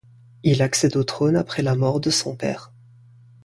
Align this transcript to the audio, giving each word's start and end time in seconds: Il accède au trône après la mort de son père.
Il 0.41 0.63
accède 0.63 0.97
au 0.97 1.03
trône 1.03 1.35
après 1.35 1.61
la 1.61 1.75
mort 1.75 1.99
de 1.99 2.09
son 2.09 2.35
père. 2.35 2.73